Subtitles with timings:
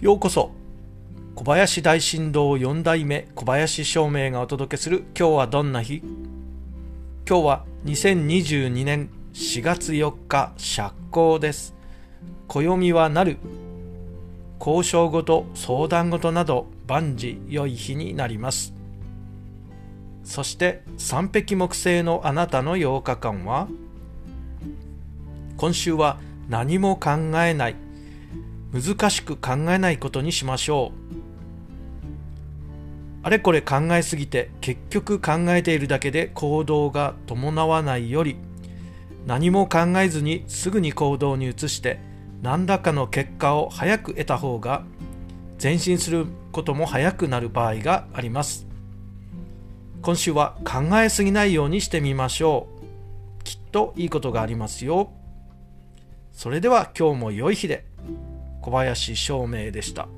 [0.00, 0.52] ようこそ。
[1.34, 6.04] 小林大震動4代目小林照明がお届けする今日はどんな日？
[7.28, 11.74] 今日は2022年4月4日釈光です。
[12.46, 13.38] 暦はなる。
[14.60, 18.74] 交渉事相談事など万事良い日になります。
[20.22, 23.66] そして三匹木星のあなたの8日間は
[25.56, 27.10] 今週は何も考
[27.42, 27.87] えない。
[28.72, 31.18] 難しく考えないことにしましょう。
[33.22, 38.36] あれこれ考えすぎて結局考えているだけで行動が伴わないより
[39.26, 41.98] 何も考えずにすぐに行動に移して
[42.40, 44.84] 何らかの結果を早く得た方が
[45.60, 48.66] 前進することも早くなる場合があります。
[50.00, 52.68] 今週は考えすぎないようにしてみましょ
[53.40, 53.44] う。
[53.44, 55.10] きっといいことがありますよ。
[56.32, 57.84] それでは今日も良い日で。
[58.68, 60.08] 小林照明でした。